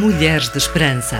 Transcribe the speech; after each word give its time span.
Mulheres 0.00 0.48
de 0.50 0.58
Esperança. 0.58 1.16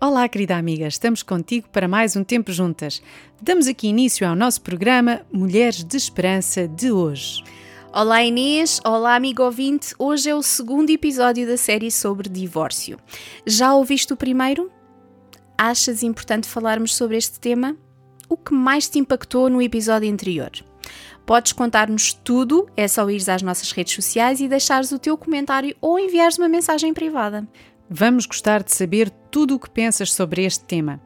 Olá, 0.00 0.28
querida 0.28 0.56
amiga, 0.56 0.88
estamos 0.88 1.22
contigo 1.22 1.68
para 1.70 1.86
mais 1.86 2.16
um 2.16 2.24
tempo 2.24 2.50
juntas. 2.50 3.00
Damos 3.40 3.68
aqui 3.68 3.86
início 3.86 4.26
ao 4.26 4.34
nosso 4.34 4.60
programa 4.60 5.20
Mulheres 5.32 5.84
de 5.84 5.96
Esperança 5.96 6.66
de 6.66 6.90
hoje. 6.90 7.44
Olá 7.92 8.24
Inês, 8.24 8.80
olá 8.84 9.14
amigo 9.14 9.44
ouvinte. 9.44 9.94
Hoje 10.00 10.30
é 10.30 10.34
o 10.34 10.42
segundo 10.42 10.90
episódio 10.90 11.46
da 11.46 11.56
série 11.56 11.88
sobre 11.88 12.28
divórcio. 12.28 12.98
Já 13.46 13.72
ouviste 13.74 14.12
o 14.12 14.16
primeiro? 14.16 14.68
Achas 15.56 16.02
importante 16.02 16.48
falarmos 16.48 16.92
sobre 16.96 17.16
este 17.16 17.38
tema? 17.38 17.76
O 18.28 18.36
que 18.36 18.52
mais 18.52 18.88
te 18.88 18.98
impactou 18.98 19.48
no 19.48 19.62
episódio 19.62 20.12
anterior? 20.12 20.50
Podes 21.24 21.52
contar-nos 21.52 22.12
tudo, 22.12 22.68
é 22.76 22.88
só 22.88 23.08
ires 23.08 23.28
às 23.28 23.42
nossas 23.42 23.70
redes 23.70 23.94
sociais 23.94 24.40
e 24.40 24.48
deixares 24.48 24.90
o 24.92 24.98
teu 24.98 25.16
comentário 25.16 25.76
ou 25.80 25.98
enviares 25.98 26.38
uma 26.38 26.48
mensagem 26.48 26.92
privada. 26.92 27.46
Vamos 27.88 28.26
gostar 28.26 28.62
de 28.62 28.72
saber 28.72 29.10
tudo 29.30 29.54
o 29.54 29.58
que 29.58 29.70
pensas 29.70 30.12
sobre 30.12 30.44
este 30.44 30.64
tema. 30.64 31.00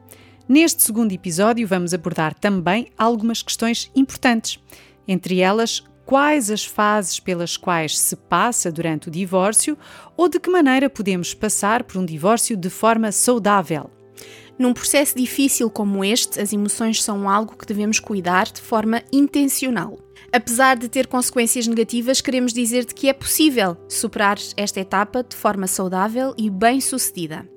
Neste 0.47 0.81
segundo 0.81 1.11
episódio, 1.11 1.67
vamos 1.67 1.93
abordar 1.93 2.33
também 2.33 2.87
algumas 2.97 3.41
questões 3.41 3.91
importantes, 3.93 4.59
entre 5.07 5.39
elas 5.39 5.83
quais 6.05 6.49
as 6.49 6.63
fases 6.63 7.19
pelas 7.19 7.57
quais 7.57 7.99
se 7.99 8.15
passa 8.15 8.71
durante 8.71 9.09
o 9.09 9.11
divórcio 9.11 9.77
ou 10.15 10.29
de 10.29 10.39
que 10.39 10.49
maneira 10.49 10.89
podemos 10.89 11.33
passar 11.33 11.83
por 11.83 11.97
um 11.97 12.05
divórcio 12.05 12.55
de 12.55 12.69
forma 12.69 13.11
saudável. 13.11 13.91
Num 14.57 14.73
processo 14.73 15.15
difícil 15.15 15.69
como 15.69 16.03
este, 16.03 16.39
as 16.39 16.53
emoções 16.53 17.03
são 17.03 17.29
algo 17.29 17.57
que 17.57 17.65
devemos 17.65 17.99
cuidar 17.99 18.45
de 18.45 18.61
forma 18.61 19.03
intencional. 19.11 19.99
Apesar 20.31 20.77
de 20.77 20.89
ter 20.89 21.07
consequências 21.07 21.67
negativas, 21.67 22.19
queremos 22.19 22.53
dizer-te 22.53 22.93
que 22.93 23.07
é 23.07 23.13
possível 23.13 23.77
superar 23.87 24.37
esta 24.57 24.79
etapa 24.79 25.23
de 25.23 25.35
forma 25.35 25.67
saudável 25.67 26.33
e 26.37 26.49
bem-sucedida. 26.49 27.47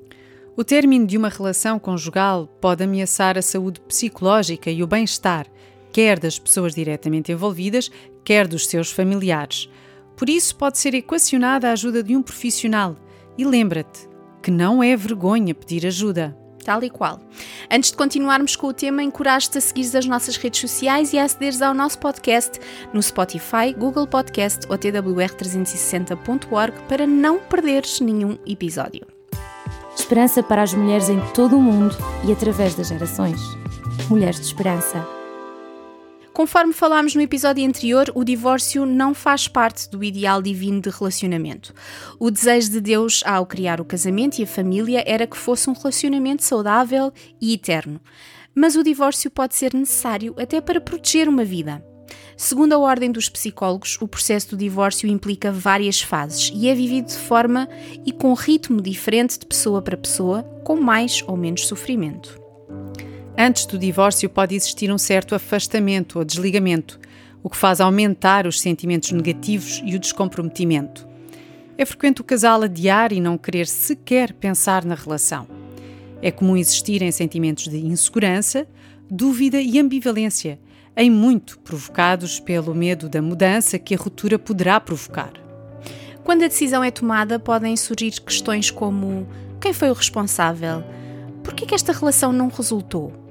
O 0.57 0.63
término 0.63 1.07
de 1.07 1.17
uma 1.17 1.29
relação 1.29 1.79
conjugal 1.79 2.47
pode 2.61 2.85
ameaçar 2.85 3.37
a 3.37 3.43
saúde 3.43 3.81
psicológica 3.81 4.71
e 4.71 4.83
o 4.83 4.87
bem-estar, 4.87 5.47
quer 5.93 6.19
das 6.19 6.39
pessoas 6.39 6.75
diretamente 6.75 7.33
envolvidas, 7.33 7.91
quer 8.25 8.47
dos 8.47 8.67
seus 8.67 8.93
familiares. 8.93 9.69
Por 10.17 10.29
isso, 10.29 10.55
pode 10.55 10.79
ser 10.79 10.95
equacionada 10.95 11.69
a 11.69 11.73
ajuda 11.73 12.03
de 12.03 12.15
um 12.15 12.23
profissional. 12.23 12.95
E 13.37 13.45
lembra-te 13.45 14.09
que 14.43 14.51
não 14.51 14.83
é 14.83 14.95
vergonha 14.97 15.55
pedir 15.55 15.87
ajuda 15.87 16.37
tal 16.65 16.83
e 16.85 16.91
qual. 16.91 17.21
Antes 17.71 17.91
de 17.91 17.97
continuarmos 17.97 18.57
com 18.57 18.69
o 18.69 18.73
tema, 18.73 19.03
encorajo-te 19.03 19.59
a 19.59 19.61
seguir 19.61 19.97
as 19.97 20.07
nossas 20.07 20.37
redes 20.37 20.61
sociais 20.61 21.13
e 21.13 21.19
a 21.19 21.25
acederes 21.25 21.63
ao 21.63 21.75
nosso 21.75 21.99
podcast 21.99 22.61
no 22.93 23.03
Spotify, 23.03 23.75
Google 23.77 24.07
Podcast 24.07 24.67
ou 24.69 24.79
twr360.org 24.79 26.75
para 26.89 27.07
não 27.07 27.39
perderes 27.39 28.01
nenhum 28.01 28.39
episódio. 28.47 29.07
Esperança 29.95 30.43
para 30.43 30.63
as 30.63 30.73
mulheres 30.75 31.09
em 31.09 31.21
todo 31.35 31.57
o 31.57 31.63
mundo 31.63 31.97
e 32.27 32.33
através 32.33 32.75
das 32.75 32.89
gerações. 32.89 33.41
Mulheres 34.09 34.41
de 34.41 34.47
Esperança. 34.47 35.20
Conforme 36.41 36.73
falámos 36.73 37.15
no 37.15 37.21
episódio 37.21 37.69
anterior, 37.69 38.11
o 38.15 38.25
divórcio 38.25 38.87
não 38.87 39.13
faz 39.13 39.47
parte 39.47 39.91
do 39.91 40.03
ideal 40.03 40.41
divino 40.41 40.81
de 40.81 40.89
relacionamento. 40.89 41.75
O 42.19 42.31
desejo 42.31 42.71
de 42.71 42.81
Deus 42.81 43.23
ao 43.27 43.45
criar 43.45 43.79
o 43.79 43.85
casamento 43.85 44.39
e 44.39 44.45
a 44.45 44.47
família 44.47 45.05
era 45.07 45.27
que 45.27 45.37
fosse 45.37 45.69
um 45.69 45.75
relacionamento 45.75 46.43
saudável 46.43 47.13
e 47.39 47.53
eterno. 47.53 48.01
Mas 48.55 48.75
o 48.75 48.83
divórcio 48.83 49.31
pode 49.31 49.55
ser 49.55 49.75
necessário 49.75 50.35
até 50.39 50.63
para 50.63 50.81
proteger 50.81 51.29
uma 51.29 51.45
vida. 51.45 51.85
Segundo 52.39 52.73
a 52.73 52.79
ordem 52.79 53.13
dos 53.13 53.29
psicólogos, 53.29 53.99
o 54.01 54.09
processo 54.09 54.49
do 54.49 54.57
divórcio 54.57 55.07
implica 55.11 55.53
várias 55.53 56.01
fases 56.01 56.51
e 56.55 56.69
é 56.69 56.75
vivido 56.75 57.09
de 57.09 57.19
forma 57.19 57.69
e 58.07 58.13
com 58.13 58.33
ritmo 58.33 58.81
diferente 58.81 59.39
de 59.39 59.45
pessoa 59.45 59.83
para 59.83 59.95
pessoa, 59.95 60.43
com 60.65 60.81
mais 60.81 61.23
ou 61.27 61.37
menos 61.37 61.67
sofrimento. 61.69 62.40
Antes 63.43 63.65
do 63.65 63.79
divórcio 63.79 64.29
pode 64.29 64.55
existir 64.55 64.93
um 64.93 64.99
certo 64.99 65.35
afastamento 65.35 66.19
ou 66.19 66.25
desligamento, 66.27 67.01
o 67.43 67.49
que 67.49 67.57
faz 67.57 67.81
aumentar 67.81 68.47
os 68.47 68.61
sentimentos 68.61 69.13
negativos 69.13 69.81
e 69.83 69.97
o 69.97 69.99
descomprometimento. 69.99 71.09
É 71.79 71.87
frequente 71.87 72.21
o 72.21 72.25
casal 72.25 72.61
adiar 72.61 73.15
e 73.15 73.19
não 73.19 73.39
querer 73.39 73.67
sequer 73.67 74.35
pensar 74.35 74.85
na 74.85 74.95
relação. 74.95 75.49
É 76.21 76.31
comum 76.31 76.55
existirem 76.55 77.11
sentimentos 77.11 77.67
de 77.67 77.79
insegurança, 77.79 78.69
dúvida 79.11 79.59
e 79.59 79.79
ambivalência, 79.79 80.61
em 80.95 81.11
muito 81.11 81.59
provocados 81.61 82.39
pelo 82.39 82.75
medo 82.75 83.09
da 83.09 83.23
mudança 83.23 83.79
que 83.79 83.95
a 83.95 83.99
ruptura 83.99 84.39
poderá 84.39 84.79
provocar. 84.79 85.33
Quando 86.23 86.45
a 86.45 86.49
decisão 86.49 86.85
é 86.85 86.91
tomada, 86.91 87.39
podem 87.39 87.75
surgir 87.75 88.21
questões 88.21 88.71
como: 88.71 89.27
quem 89.59 89.73
foi 89.73 89.89
o 89.89 89.95
responsável? 89.95 90.85
Por 91.43 91.55
que 91.55 91.75
esta 91.75 91.91
relação 91.91 92.35
não 92.35 92.49
resultou? 92.49 93.30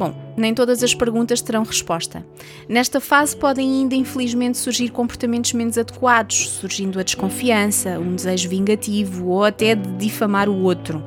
Bom, 0.00 0.14
nem 0.34 0.54
todas 0.54 0.82
as 0.82 0.94
perguntas 0.94 1.42
terão 1.42 1.62
resposta. 1.62 2.24
Nesta 2.66 3.02
fase 3.02 3.36
podem 3.36 3.70
ainda 3.70 3.94
infelizmente 3.94 4.56
surgir 4.56 4.88
comportamentos 4.88 5.52
menos 5.52 5.76
adequados, 5.76 6.48
surgindo 6.48 6.98
a 6.98 7.02
desconfiança, 7.02 7.98
um 7.98 8.14
desejo 8.14 8.48
vingativo 8.48 9.26
ou 9.26 9.44
até 9.44 9.74
de 9.74 9.92
difamar 9.98 10.48
o 10.48 10.62
outro. 10.62 11.04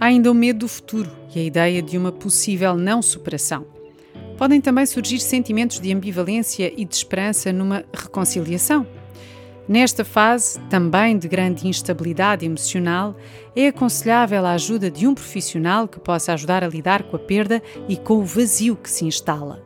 Há 0.00 0.06
ainda 0.06 0.32
o 0.32 0.34
medo 0.34 0.60
do 0.60 0.68
futuro 0.68 1.10
e 1.34 1.40
a 1.40 1.42
ideia 1.42 1.82
de 1.82 1.98
uma 1.98 2.10
possível 2.10 2.74
não 2.74 3.02
superação. 3.02 3.66
Podem 4.38 4.62
também 4.62 4.86
surgir 4.86 5.20
sentimentos 5.20 5.78
de 5.78 5.92
ambivalência 5.92 6.72
e 6.74 6.86
de 6.86 6.94
esperança 6.96 7.52
numa 7.52 7.84
reconciliação. 7.92 8.86
Nesta 9.68 10.04
fase, 10.04 10.60
também 10.70 11.18
de 11.18 11.26
grande 11.26 11.66
instabilidade 11.66 12.46
emocional, 12.46 13.16
é 13.54 13.68
aconselhável 13.68 14.46
a 14.46 14.52
ajuda 14.52 14.90
de 14.90 15.08
um 15.08 15.14
profissional 15.14 15.88
que 15.88 15.98
possa 15.98 16.32
ajudar 16.32 16.62
a 16.62 16.68
lidar 16.68 17.02
com 17.02 17.16
a 17.16 17.18
perda 17.18 17.60
e 17.88 17.96
com 17.96 18.18
o 18.18 18.24
vazio 18.24 18.76
que 18.76 18.88
se 18.88 19.04
instala. 19.04 19.60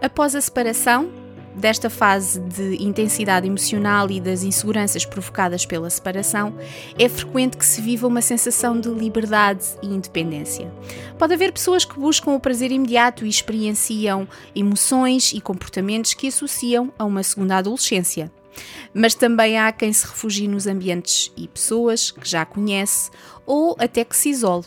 Após 0.00 0.34
a 0.34 0.40
separação, 0.40 1.10
desta 1.54 1.90
fase 1.90 2.40
de 2.40 2.82
intensidade 2.82 3.46
emocional 3.46 4.10
e 4.10 4.20
das 4.20 4.44
inseguranças 4.44 5.04
provocadas 5.04 5.66
pela 5.66 5.90
separação, 5.90 6.56
é 6.98 7.08
frequente 7.08 7.56
que 7.56 7.66
se 7.66 7.82
viva 7.82 8.06
uma 8.06 8.22
sensação 8.22 8.80
de 8.80 8.88
liberdade 8.88 9.64
e 9.82 9.88
independência. 9.88 10.72
Pode 11.18 11.34
haver 11.34 11.52
pessoas 11.52 11.84
que 11.84 11.98
buscam 11.98 12.30
o 12.32 12.40
prazer 12.40 12.70
imediato 12.70 13.26
e 13.26 13.28
experienciam 13.28 14.26
emoções 14.54 15.32
e 15.32 15.40
comportamentos 15.40 16.14
que 16.14 16.28
associam 16.28 16.92
a 16.98 17.04
uma 17.04 17.22
segunda 17.22 17.58
adolescência. 17.58 18.30
Mas 18.92 19.14
também 19.14 19.58
há 19.58 19.70
quem 19.72 19.92
se 19.92 20.06
refugie 20.06 20.48
nos 20.48 20.66
ambientes 20.66 21.32
e 21.36 21.46
pessoas 21.48 22.10
que 22.10 22.28
já 22.28 22.44
conhece 22.44 23.10
ou 23.46 23.76
até 23.78 24.04
que 24.04 24.16
se 24.16 24.30
isole. 24.30 24.64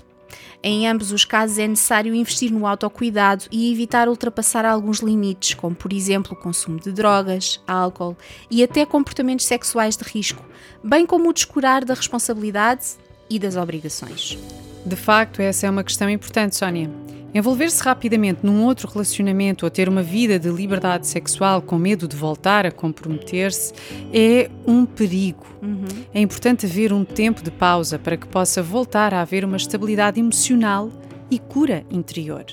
Em 0.64 0.88
ambos 0.88 1.12
os 1.12 1.26
casos 1.26 1.58
é 1.58 1.68
necessário 1.68 2.14
investir 2.14 2.52
no 2.52 2.68
autocuidado 2.68 3.46
e 3.52 3.72
evitar 3.72 4.08
ultrapassar 4.08 4.64
alguns 4.64 5.00
limites, 5.00 5.56
como 5.56 5.76
por 5.76 5.92
exemplo 5.92 6.34
o 6.34 6.36
consumo 6.36 6.80
de 6.80 6.92
drogas, 6.92 7.60
álcool 7.68 8.16
e 8.50 8.64
até 8.64 8.86
comportamentos 8.86 9.46
sexuais 9.46 9.98
de 9.98 10.04
risco, 10.04 10.44
bem 10.84 11.06
como 11.06 11.30
o 11.30 11.34
descurar 11.34 11.84
da 11.84 11.96
responsabilidade 11.96 12.92
e 13.28 13.40
das 13.40 13.56
obrigações. 13.56 14.38
De 14.86 14.96
facto, 14.96 15.42
essa 15.42 15.66
é 15.66 15.70
uma 15.70 15.84
questão 15.84 16.10
importante, 16.10 16.56
Sónia. 16.56 16.90
Envolver-se 17.34 17.82
rapidamente 17.82 18.46
num 18.46 18.66
outro 18.66 18.90
relacionamento 18.90 19.66
ou 19.66 19.72
ter 19.72 19.88
uma 19.88 20.04
vida 20.04 20.38
de 20.38 20.50
liberdade 20.50 21.08
sexual 21.08 21.62
com 21.62 21.78
medo 21.78 22.06
de 22.06 22.16
voltar 22.16 22.66
a 22.66 22.72
comprometer-se 22.72 23.74
é 24.14 24.50
um 24.68 24.86
perigo. 24.86 25.46
Uhum. 25.62 25.86
É 26.14 26.20
importante 26.20 26.66
haver 26.66 26.92
um 26.92 27.06
tempo 27.06 27.42
de 27.42 27.50
pausa 27.50 27.98
para 27.98 28.18
que 28.18 28.28
possa 28.28 28.62
voltar 28.62 29.14
a 29.14 29.22
haver 29.22 29.46
uma 29.46 29.56
estabilidade 29.56 30.20
emocional 30.20 30.92
e 31.30 31.40
cura 31.40 31.86
interior. 31.90 32.46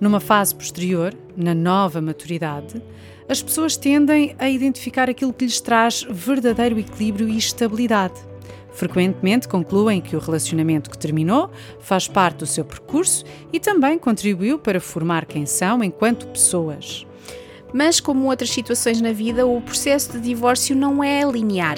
Numa 0.00 0.20
fase 0.20 0.54
posterior, 0.54 1.12
na 1.36 1.52
nova 1.52 2.00
maturidade, 2.00 2.80
as 3.28 3.42
pessoas 3.42 3.76
tendem 3.76 4.36
a 4.38 4.48
identificar 4.48 5.10
aquilo 5.10 5.32
que 5.32 5.44
lhes 5.44 5.60
traz 5.60 6.06
verdadeiro 6.08 6.78
equilíbrio 6.78 7.28
e 7.28 7.36
estabilidade 7.36 8.29
Frequentemente 8.72 9.48
concluem 9.48 10.00
que 10.00 10.16
o 10.16 10.20
relacionamento 10.20 10.90
que 10.90 10.98
terminou 10.98 11.50
faz 11.80 12.06
parte 12.06 12.38
do 12.38 12.46
seu 12.46 12.64
percurso 12.64 13.24
e 13.52 13.58
também 13.58 13.98
contribuiu 13.98 14.58
para 14.58 14.80
formar 14.80 15.26
quem 15.26 15.44
são 15.46 15.82
enquanto 15.82 16.26
pessoas. 16.28 17.06
Mas, 17.72 18.00
como 18.00 18.28
outras 18.28 18.50
situações 18.50 19.00
na 19.00 19.12
vida, 19.12 19.46
o 19.46 19.60
processo 19.60 20.12
de 20.12 20.20
divórcio 20.20 20.74
não 20.74 21.02
é 21.02 21.22
linear 21.24 21.76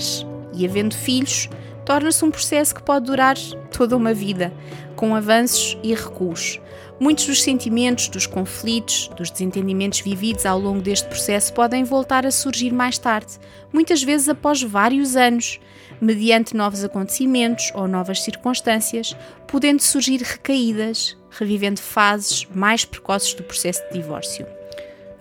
e, 0.55 0.67
havendo 0.67 0.95
filhos, 0.95 1.49
torna-se 1.85 2.25
um 2.25 2.31
processo 2.31 2.75
que 2.75 2.83
pode 2.83 3.07
durar 3.07 3.37
toda 3.71 3.97
uma 3.97 4.15
vida, 4.15 4.53
com 4.97 5.15
avanços 5.15 5.77
e 5.83 5.95
recuos. 5.95 6.61
Muitos 7.01 7.27
dos 7.27 7.43
sentimentos, 7.43 8.09
dos 8.09 8.27
conflitos, 8.27 9.11
dos 9.17 9.31
desentendimentos 9.31 10.01
vividos 10.01 10.47
ao 10.47 10.59
longo 10.59 10.81
deste 10.81 11.09
processo 11.09 11.53
podem 11.53 11.83
voltar 11.83 12.25
a 12.25 12.31
surgir 12.31 12.73
mais 12.73 12.99
tarde, 12.99 13.39
muitas 13.73 14.03
vezes 14.03 14.29
após 14.29 14.63
vários 14.63 15.17
anos, 15.17 15.59
mediante 16.01 16.57
novos 16.57 16.85
acontecimentos 16.85 17.73
ou 17.75 17.89
novas 17.89 18.23
circunstâncias, 18.23 19.17
podendo 19.47 19.83
surgir 19.83 20.21
recaídas, 20.23 21.17
revivendo 21.31 21.81
fases 21.81 22.47
mais 22.55 22.85
precoces 22.85 23.35
do 23.35 23.43
processo 23.43 23.83
de 23.89 23.95
divórcio. 23.95 24.47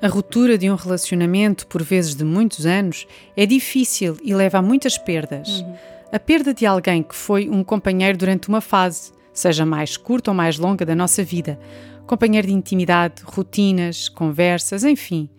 A 0.02 0.08
ruptura 0.08 0.58
de 0.58 0.70
um 0.70 0.76
relacionamento, 0.76 1.68
por 1.68 1.84
vezes 1.84 2.16
de 2.16 2.24
muitos 2.24 2.66
anos, 2.66 3.08
é 3.38 3.46
difícil 3.46 4.18
e 4.24 4.34
leva 4.34 4.58
a 4.58 4.62
muitas 4.62 4.98
perdas. 4.98 5.48
Uhum. 5.48 5.76
A 6.12 6.20
perda 6.20 6.54
de 6.54 6.66
alguém 6.66 7.02
que 7.02 7.16
foi 7.16 7.50
um 7.50 7.64
companheiro 7.64 8.18
durante 8.18 8.50
uma 8.50 8.60
fase, 8.60 9.14
seja 9.34 9.66
mais 9.66 9.96
curta 9.96 10.32
ou 10.32 10.36
mais 10.36 10.58
longa 10.58 10.86
da 10.86 10.94
nossa 10.94 11.24
vida, 11.24 11.58
companheiro 12.06 12.48
de 12.48 12.54
intimidade, 12.54 13.22
rotinas, 13.24 14.10
conversas, 14.10 14.84
enfim. 14.84 15.30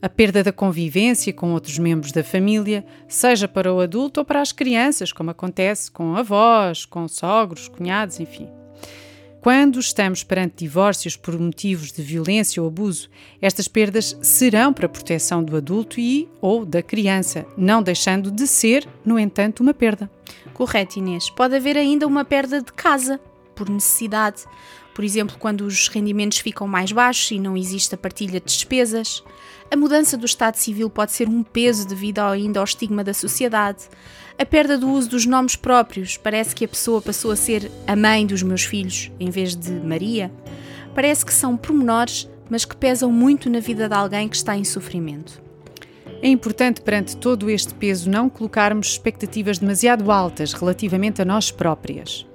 A 0.00 0.08
perda 0.08 0.42
da 0.42 0.52
convivência 0.52 1.34
com 1.34 1.52
outros 1.52 1.78
membros 1.78 2.12
da 2.12 2.24
família, 2.24 2.82
seja 3.06 3.46
para 3.46 3.70
o 3.70 3.78
adulto 3.78 4.20
ou 4.20 4.24
para 4.24 4.40
as 4.40 4.52
crianças, 4.52 5.12
como 5.12 5.30
acontece 5.30 5.90
com 5.90 6.16
avós, 6.16 6.86
com 6.86 7.06
sogros, 7.06 7.68
cunhados, 7.68 8.18
enfim. 8.18 8.48
Quando 9.46 9.78
estamos 9.78 10.24
perante 10.24 10.64
divórcios 10.64 11.16
por 11.16 11.38
motivos 11.38 11.92
de 11.92 12.02
violência 12.02 12.60
ou 12.60 12.66
abuso, 12.66 13.08
estas 13.40 13.68
perdas 13.68 14.18
serão 14.20 14.72
para 14.72 14.86
a 14.86 14.88
proteção 14.88 15.40
do 15.40 15.56
adulto 15.56 16.00
e 16.00 16.28
ou 16.40 16.66
da 16.66 16.82
criança, 16.82 17.46
não 17.56 17.80
deixando 17.80 18.32
de 18.32 18.44
ser, 18.44 18.88
no 19.04 19.16
entanto, 19.16 19.62
uma 19.62 19.72
perda. 19.72 20.10
Correto, 20.52 20.98
Inês. 20.98 21.30
Pode 21.30 21.54
haver 21.54 21.76
ainda 21.76 22.08
uma 22.08 22.24
perda 22.24 22.60
de 22.60 22.72
casa, 22.72 23.20
por 23.56 23.68
necessidade. 23.68 24.44
Por 24.94 25.04
exemplo, 25.04 25.36
quando 25.38 25.62
os 25.62 25.88
rendimentos 25.88 26.38
ficam 26.38 26.68
mais 26.68 26.92
baixos 26.92 27.32
e 27.32 27.40
não 27.40 27.56
existe 27.56 27.94
a 27.94 27.98
partilha 27.98 28.38
de 28.38 28.46
despesas. 28.46 29.24
A 29.70 29.76
mudança 29.76 30.16
do 30.16 30.24
Estado 30.24 30.56
Civil 30.56 30.88
pode 30.88 31.12
ser 31.12 31.28
um 31.28 31.42
peso 31.42 31.88
devido 31.88 32.20
ainda 32.20 32.60
ao 32.60 32.64
estigma 32.64 33.02
da 33.02 33.12
sociedade. 33.12 33.88
A 34.38 34.46
perda 34.46 34.78
do 34.78 34.88
uso 34.88 35.10
dos 35.10 35.26
nomes 35.26 35.56
próprios. 35.56 36.16
Parece 36.16 36.54
que 36.54 36.64
a 36.64 36.68
pessoa 36.68 37.02
passou 37.02 37.30
a 37.30 37.36
ser 37.36 37.70
a 37.86 37.96
mãe 37.96 38.26
dos 38.26 38.42
meus 38.42 38.62
filhos 38.62 39.10
em 39.18 39.30
vez 39.30 39.56
de 39.56 39.72
Maria. 39.72 40.30
Parece 40.94 41.26
que 41.26 41.34
são 41.34 41.56
pormenores, 41.56 42.28
mas 42.48 42.64
que 42.64 42.76
pesam 42.76 43.10
muito 43.10 43.50
na 43.50 43.60
vida 43.60 43.88
de 43.88 43.94
alguém 43.94 44.28
que 44.28 44.36
está 44.36 44.56
em 44.56 44.64
sofrimento. 44.64 45.42
É 46.22 46.28
importante, 46.28 46.80
perante 46.80 47.16
todo 47.16 47.50
este 47.50 47.74
peso, 47.74 48.08
não 48.08 48.30
colocarmos 48.30 48.88
expectativas 48.88 49.58
demasiado 49.58 50.10
altas 50.10 50.52
relativamente 50.54 51.20
a 51.20 51.24
nós 51.24 51.50
próprias. 51.50 52.26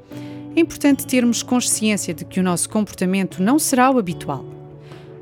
É 0.54 0.60
importante 0.60 1.08
termos 1.08 1.42
consciência 1.42 2.14
de 2.14 2.26
que 2.26 2.40
o 2.40 2.44
nosso 2.44 2.70
comportamento 2.70 3.42
não 3.42 3.58
será 3.58 3.90
o 3.90 3.98
habitual. 3.98 4.46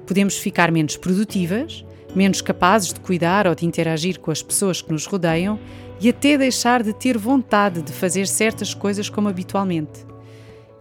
Podemos 0.08 0.38
ficar 0.40 0.72
menos 0.72 0.98
produtivas, 0.98 1.86
menos 2.16 2.42
capazes 2.42 2.92
de 2.92 3.00
cuidar 3.00 3.46
ou 3.46 3.54
de 3.54 3.64
interagir 3.64 4.20
com 4.20 4.32
as 4.32 4.42
pessoas 4.42 4.82
que 4.82 4.92
nos 4.92 5.06
rodeiam 5.06 5.60
e 6.02 6.10
até 6.10 6.36
deixar 6.36 6.82
de 6.82 6.94
ter 6.94 7.16
vontade 7.16 7.84
de 7.84 7.94
fazer 7.94 8.26
certas 8.28 8.74
coisas 8.74 9.08
como 9.08 9.30
habitualmente. 9.30 10.04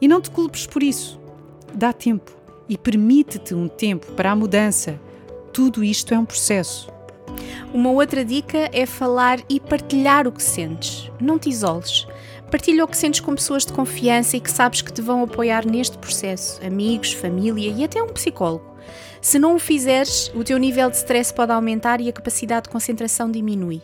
E 0.01 0.09
não 0.09 0.19
te 0.19 0.31
culpes 0.31 0.67
por 0.67 0.83
isso. 0.83 1.21
Dá 1.75 1.93
tempo 1.93 2.35
e 2.69 2.79
permite-te 2.79 3.55
um 3.55 3.69
tempo 3.69 4.13
para 4.13 4.31
a 4.31 4.37
mudança. 4.37 4.99
Tudo 5.53 5.85
isto 5.85 6.15
é 6.15 6.19
um 6.19 6.25
processo. 6.25 6.91
Uma 7.75 7.91
outra 7.91 8.25
dica 8.25 8.71
é 8.73 8.87
falar 8.87 9.41
e 9.47 9.61
partilhar 9.61 10.27
o 10.27 10.33
que 10.33 10.43
sentes. 10.43 11.11
Não 11.21 11.39
te 11.39 11.51
isoles. 11.51 12.07
Partilha 12.51 12.85
o 12.85 12.89
que 12.89 12.97
sentes 12.97 13.21
com 13.21 13.35
pessoas 13.35 13.67
de 13.67 13.73
confiança 13.75 14.37
e 14.37 14.41
que 14.41 14.51
sabes 14.51 14.81
que 14.81 14.93
te 14.93 15.03
vão 15.03 15.23
apoiar 15.23 15.67
neste 15.67 15.99
processo, 15.99 16.65
amigos, 16.65 17.13
família 17.13 17.71
e 17.71 17.85
até 17.85 18.03
um 18.03 18.09
psicólogo. 18.09 18.65
Se 19.21 19.39
não 19.39 19.57
o 19.57 19.59
fizeres, 19.59 20.33
o 20.35 20.43
teu 20.43 20.57
nível 20.59 20.89
de 20.89 20.97
stress 20.97 21.33
pode 21.33 21.53
aumentar 21.53 22.01
e 22.01 22.09
a 22.09 22.13
capacidade 22.13 22.65
de 22.65 22.71
concentração 22.71 23.31
diminui. 23.31 23.83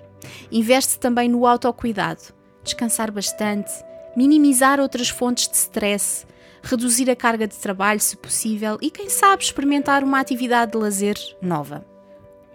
Investe 0.51 0.99
também 0.99 1.29
no 1.29 1.47
autocuidado, 1.47 2.23
descansar 2.63 3.13
bastante, 3.13 3.71
minimizar 4.17 4.81
outras 4.81 5.11
fontes 5.11 5.47
de 5.47 5.57
stress, 5.57 6.25
reduzir 6.63 7.11
a 7.11 7.17
carga 7.17 7.47
de 7.47 7.57
trabalho 7.57 8.01
se 8.01 8.17
possível 8.17 8.79
e, 8.81 8.91
quem 8.91 9.11
sabe, 9.11 9.43
experimentar 9.43 10.03
uma 10.03 10.21
atividade 10.21 10.73
de 10.73 10.79
lazer 10.79 11.19
nova. 11.43 11.85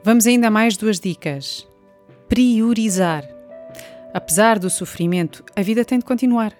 Vamos 0.04 0.26
ainda 0.26 0.50
mais 0.50 0.76
duas 0.76 1.00
dicas. 1.00 1.68
Priorizar. 2.28 3.39
Apesar 4.14 4.58
do 4.58 4.70
sofrimento, 4.70 5.44
a 5.56 5.62
vida 5.62 5.86
tem 5.86 6.00
de 6.00 6.06
continuar. 6.06 6.54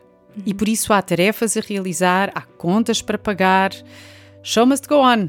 E 0.46 0.54
por 0.54 0.68
isso 0.68 0.94
há 0.94 1.02
tarefas 1.02 1.58
a 1.58 1.62
realizar, 1.62 2.32
há 2.36 2.42
contas 2.42 3.02
para 3.02 3.18
pagar. 3.18 3.72
Show 4.44 4.66
must 4.66 4.88
go 4.88 4.96
on. 4.96 5.28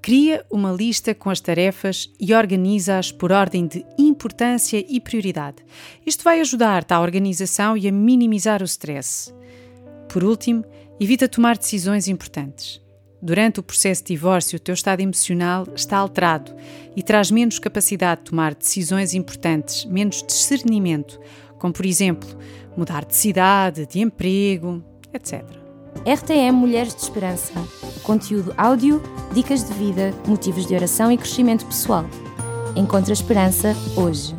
Cria 0.00 0.46
uma 0.48 0.70
lista 0.70 1.12
com 1.14 1.30
as 1.30 1.40
tarefas 1.40 2.08
e 2.20 2.32
organiza-as 2.32 3.10
por 3.10 3.32
ordem 3.32 3.66
de 3.66 3.84
importância 3.98 4.84
e 4.88 5.00
prioridade. 5.00 5.64
Isto 6.06 6.22
vai 6.22 6.40
ajudar-te 6.40 6.94
à 6.94 7.00
organização 7.00 7.76
e 7.76 7.88
a 7.88 7.92
minimizar 7.92 8.62
o 8.62 8.64
stress. 8.64 9.34
Por 10.08 10.22
último, 10.22 10.64
evita 11.00 11.28
tomar 11.28 11.58
decisões 11.58 12.06
importantes. 12.06 12.80
Durante 13.26 13.58
o 13.58 13.62
processo 13.64 14.04
de 14.04 14.14
divórcio, 14.14 14.56
o 14.56 14.60
teu 14.60 14.72
estado 14.72 15.00
emocional 15.00 15.66
está 15.74 15.96
alterado 15.96 16.54
e 16.94 17.02
traz 17.02 17.28
menos 17.28 17.58
capacidade 17.58 18.20
de 18.20 18.30
tomar 18.30 18.54
decisões 18.54 19.14
importantes, 19.14 19.84
menos 19.84 20.22
discernimento, 20.22 21.18
como 21.58 21.72
por 21.72 21.84
exemplo, 21.84 22.28
mudar 22.76 23.04
de 23.04 23.16
cidade, 23.16 23.84
de 23.84 23.98
emprego, 23.98 24.80
etc. 25.12 25.42
RTM 26.04 26.52
Mulheres 26.52 26.94
de 26.94 27.02
Esperança. 27.02 27.52
Conteúdo 28.04 28.54
áudio, 28.56 29.02
dicas 29.34 29.64
de 29.64 29.74
vida, 29.74 30.14
motivos 30.28 30.64
de 30.64 30.76
oração 30.76 31.10
e 31.10 31.18
crescimento 31.18 31.66
pessoal. 31.66 32.06
Encontra 32.76 33.12
esperança 33.12 33.74
hoje. 33.96 34.36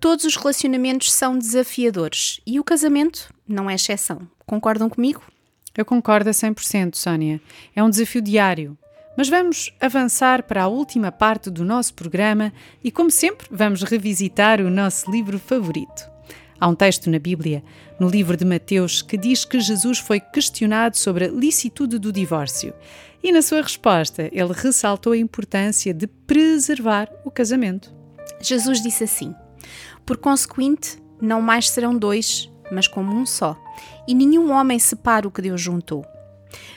Todos 0.00 0.24
os 0.24 0.34
relacionamentos 0.34 1.12
são 1.12 1.38
desafiadores 1.38 2.40
e 2.44 2.58
o 2.58 2.64
casamento 2.64 3.32
não 3.46 3.70
é 3.70 3.76
exceção. 3.76 4.26
Concordam 4.44 4.90
comigo? 4.90 5.22
Eu 5.76 5.84
concordo 5.84 6.28
a 6.28 6.32
100%, 6.32 6.94
Sónia. 6.94 7.40
É 7.74 7.82
um 7.82 7.90
desafio 7.90 8.20
diário. 8.20 8.76
Mas 9.16 9.28
vamos 9.28 9.72
avançar 9.80 10.44
para 10.44 10.62
a 10.62 10.68
última 10.68 11.10
parte 11.10 11.50
do 11.50 11.64
nosso 11.64 11.92
programa 11.94 12.52
e, 12.84 12.90
como 12.90 13.10
sempre, 13.10 13.48
vamos 13.50 13.82
revisitar 13.82 14.60
o 14.60 14.70
nosso 14.70 15.10
livro 15.10 15.38
favorito. 15.38 16.08
Há 16.60 16.68
um 16.68 16.74
texto 16.74 17.10
na 17.10 17.18
Bíblia, 17.18 17.62
no 17.98 18.08
livro 18.08 18.36
de 18.36 18.44
Mateus, 18.44 19.02
que 19.02 19.16
diz 19.16 19.44
que 19.44 19.60
Jesus 19.60 19.98
foi 19.98 20.20
questionado 20.20 20.96
sobre 20.96 21.24
a 21.24 21.28
licitude 21.28 21.98
do 21.98 22.12
divórcio. 22.12 22.72
E 23.22 23.32
na 23.32 23.42
sua 23.42 23.62
resposta, 23.62 24.28
ele 24.32 24.52
ressaltou 24.52 25.12
a 25.12 25.16
importância 25.18 25.92
de 25.92 26.06
preservar 26.06 27.08
o 27.24 27.30
casamento. 27.30 27.92
Jesus 28.40 28.80
disse 28.80 29.04
assim: 29.04 29.34
Por 30.06 30.16
consequente, 30.16 30.98
não 31.20 31.42
mais 31.42 31.68
serão 31.68 31.96
dois, 31.96 32.48
mas 32.70 32.86
como 32.86 33.14
um 33.14 33.26
só 33.26 33.56
e 34.06 34.14
nenhum 34.14 34.50
homem 34.52 34.78
separa 34.78 35.28
o 35.28 35.30
que 35.30 35.42
Deus 35.42 35.60
juntou. 35.60 36.04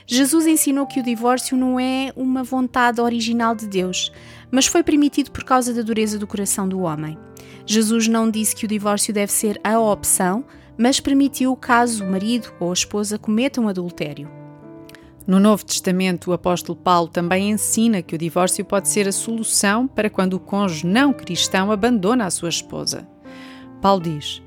Jesus 0.06 0.46
ensinou 0.46 0.86
que 0.86 1.00
o 1.00 1.04
divórcio 1.04 1.56
não 1.56 1.80
é 1.80 2.12
uma 2.16 2.44
vontade 2.44 3.00
original 3.00 3.56
de 3.56 3.68
Deus, 3.68 4.12
mas 4.52 4.66
foi 4.66 4.84
permitido 4.84 5.32
por 5.32 5.44
causa 5.44 5.74
da 5.74 5.82
dureza 5.82 6.20
do 6.20 6.28
coração 6.28 6.68
do 6.68 6.82
homem. 6.82 7.18
Jesus 7.66 8.08
não 8.08 8.30
disse 8.30 8.56
que 8.56 8.66
o 8.66 8.68
divórcio 8.68 9.14
deve 9.14 9.32
ser 9.32 9.60
a 9.64 9.80
opção, 9.80 10.44
mas 10.78 11.00
permitiu 11.00 11.56
caso 11.56 12.04
o 12.04 12.12
marido 12.12 12.52
ou 12.60 12.72
a 12.72 12.74
esposa 12.74 13.18
cometam 13.18 13.68
adultério. 13.68 14.30
No 15.26 15.40
Novo 15.40 15.64
Testamento, 15.64 16.32
o 16.32 16.34
apóstolo 16.34 16.76
Paulo 16.76 17.08
também 17.08 17.52
ensina 17.52 18.02
que 18.02 18.16
o 18.16 18.18
divórcio 18.18 18.66
pode 18.66 18.90
ser 18.90 19.08
a 19.08 19.12
solução 19.12 19.88
para 19.88 20.10
quando 20.10 20.34
o 20.34 20.40
cônjuge 20.40 20.88
não 20.88 21.14
cristão 21.14 21.72
abandona 21.72 22.26
a 22.26 22.32
sua 22.32 22.50
esposa. 22.50 23.08
Paulo 23.82 24.02
diz: 24.02 24.42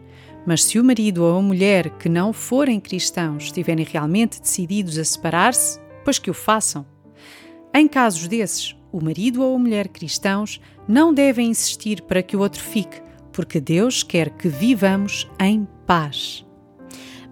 mas 0.46 0.64
se 0.64 0.78
o 0.78 0.84
marido 0.84 1.24
ou 1.24 1.38
a 1.38 1.42
mulher 1.42 1.90
que 1.98 2.08
não 2.08 2.32
forem 2.32 2.80
cristãos 2.80 3.44
estiverem 3.44 3.84
realmente 3.84 4.40
decididos 4.40 4.98
a 4.98 5.04
separar-se, 5.04 5.80
pois 6.04 6.18
que 6.18 6.30
o 6.30 6.34
façam. 6.34 6.86
Em 7.72 7.88
casos 7.88 8.28
desses, 8.28 8.76
o 8.92 9.02
marido 9.02 9.42
ou 9.42 9.56
a 9.56 9.58
mulher 9.58 9.88
cristãos 9.88 10.60
não 10.86 11.12
devem 11.12 11.48
insistir 11.48 12.02
para 12.02 12.22
que 12.22 12.36
o 12.36 12.40
outro 12.40 12.62
fique, 12.62 13.02
porque 13.32 13.60
Deus 13.60 14.02
quer 14.02 14.30
que 14.30 14.48
vivamos 14.48 15.28
em 15.40 15.66
paz. 15.86 16.44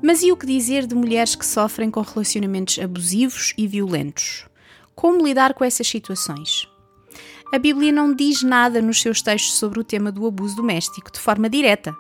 Mas 0.02 0.23
e 0.23 0.33
o 0.33 0.37
que 0.37 0.47
dizer 0.47 0.87
de 0.87 0.97
mulheres 0.97 1.37
que 1.37 1.47
sofrem 1.47 1.88
com 1.88 2.00
relacionamentos 2.00 2.78
abusivos 2.81 3.54
e 3.57 3.69
violentos? 3.69 4.47
Como 4.97 5.25
lidar 5.25 5.54
com 5.54 5.64
essas 5.64 5.87
situações? 5.87 6.66
A 7.54 7.59
Bíblia 7.59 7.92
não 7.92 8.12
diz 8.12 8.42
nada 8.42 8.83
nos 8.83 9.00
seus 9.00 9.23
textos 9.23 9.54
sobre 9.54 9.78
o 9.78 9.85
tema 9.85 10.11
do 10.11 10.26
abuso 10.26 10.57
doméstico 10.57 11.12
de 11.12 11.21
forma 11.21 11.49
direta, 11.49 11.95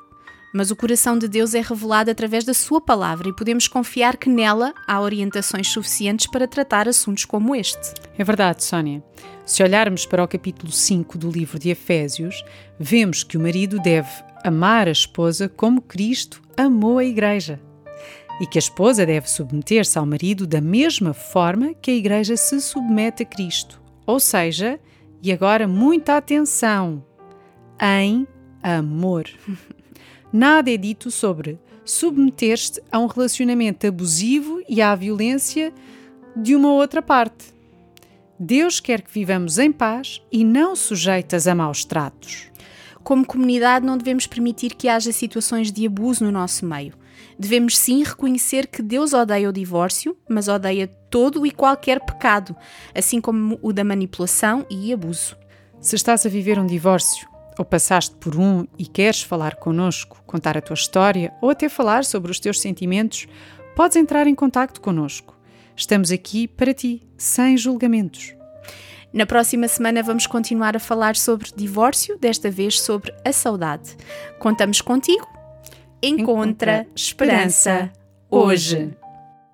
mas 0.52 0.70
o 0.70 0.76
coração 0.76 1.18
de 1.18 1.26
Deus 1.26 1.54
é 1.54 1.60
revelado 1.60 2.10
através 2.10 2.44
da 2.44 2.52
Sua 2.52 2.80
palavra 2.80 3.28
e 3.28 3.34
podemos 3.34 3.66
confiar 3.66 4.16
que 4.16 4.28
nela 4.28 4.74
há 4.86 5.00
orientações 5.00 5.68
suficientes 5.68 6.26
para 6.26 6.46
tratar 6.46 6.88
assuntos 6.88 7.24
como 7.24 7.54
este. 7.56 7.94
É 8.18 8.22
verdade, 8.22 8.62
Sónia. 8.62 9.02
Se 9.46 9.62
olharmos 9.62 10.06
para 10.06 10.22
o 10.22 10.28
capítulo 10.28 10.70
5 10.70 11.18
do 11.18 11.30
livro 11.30 11.58
de 11.58 11.70
Efésios, 11.70 12.44
vemos 12.78 13.24
que 13.24 13.36
o 13.36 13.40
marido 13.40 13.80
deve 13.80 14.10
amar 14.44 14.88
a 14.88 14.92
esposa 14.92 15.48
como 15.48 15.80
Cristo 15.80 16.42
amou 16.56 16.98
a 16.98 17.04
Igreja. 17.04 17.60
E 18.40 18.46
que 18.46 18.58
a 18.58 18.60
esposa 18.60 19.06
deve 19.06 19.28
submeter-se 19.28 19.98
ao 19.98 20.06
marido 20.06 20.46
da 20.46 20.60
mesma 20.60 21.12
forma 21.12 21.74
que 21.74 21.90
a 21.90 21.94
Igreja 21.94 22.36
se 22.36 22.60
submete 22.60 23.22
a 23.22 23.26
Cristo. 23.26 23.80
Ou 24.06 24.18
seja, 24.18 24.80
e 25.22 25.30
agora 25.30 25.68
muita 25.68 26.16
atenção, 26.16 27.04
em 27.80 28.26
amor. 28.62 29.26
nada 30.32 30.70
é 30.70 30.76
dito 30.76 31.10
sobre 31.10 31.58
submeter-te 31.84 32.80
a 32.90 32.98
um 32.98 33.06
relacionamento 33.06 33.86
abusivo 33.86 34.62
e 34.68 34.80
à 34.80 34.94
violência 34.94 35.72
de 36.36 36.54
uma 36.54 36.72
outra 36.72 37.02
parte. 37.02 37.52
Deus 38.38 38.80
quer 38.80 39.02
que 39.02 39.12
vivamos 39.12 39.58
em 39.58 39.70
paz 39.70 40.22
e 40.30 40.44
não 40.44 40.74
sujeitas 40.74 41.46
a 41.46 41.54
maus 41.54 41.84
tratos. 41.84 42.50
Como 43.02 43.26
comunidade, 43.26 43.84
não 43.84 43.98
devemos 43.98 44.26
permitir 44.26 44.74
que 44.74 44.88
haja 44.88 45.12
situações 45.12 45.72
de 45.72 45.86
abuso 45.86 46.24
no 46.24 46.30
nosso 46.30 46.64
meio. 46.64 46.94
Devemos 47.38 47.76
sim 47.76 48.02
reconhecer 48.02 48.66
que 48.66 48.82
Deus 48.82 49.12
odeia 49.12 49.48
o 49.48 49.52
divórcio, 49.52 50.16
mas 50.28 50.48
odeia 50.48 50.86
todo 50.86 51.44
e 51.46 51.50
qualquer 51.50 52.00
pecado, 52.00 52.54
assim 52.94 53.20
como 53.20 53.58
o 53.60 53.72
da 53.72 53.84
manipulação 53.84 54.64
e 54.70 54.92
abuso. 54.92 55.36
Se 55.80 55.96
estás 55.96 56.24
a 56.24 56.28
viver 56.28 56.58
um 56.58 56.66
divórcio, 56.66 57.28
ou 57.58 57.64
passaste 57.64 58.14
por 58.16 58.36
um 58.36 58.66
e 58.78 58.86
queres 58.86 59.22
falar 59.22 59.56
connosco, 59.56 60.22
contar 60.26 60.56
a 60.56 60.60
tua 60.60 60.74
história 60.74 61.32
ou 61.40 61.50
até 61.50 61.68
falar 61.68 62.04
sobre 62.04 62.30
os 62.30 62.40
teus 62.40 62.60
sentimentos, 62.60 63.26
podes 63.76 63.96
entrar 63.96 64.26
em 64.26 64.34
contato 64.34 64.80
connosco. 64.80 65.36
Estamos 65.76 66.10
aqui 66.10 66.46
para 66.46 66.74
ti, 66.74 67.02
sem 67.16 67.56
julgamentos. 67.56 68.34
Na 69.12 69.26
próxima 69.26 69.68
semana 69.68 70.02
vamos 70.02 70.26
continuar 70.26 70.74
a 70.74 70.80
falar 70.80 71.16
sobre 71.16 71.50
divórcio, 71.54 72.18
desta 72.18 72.50
vez 72.50 72.80
sobre 72.80 73.12
a 73.24 73.32
saudade. 73.32 73.96
Contamos 74.38 74.80
contigo. 74.80 75.26
Encontra, 76.02 76.80
Encontra 76.80 76.86
esperança 76.94 77.92
hoje. 78.30 78.96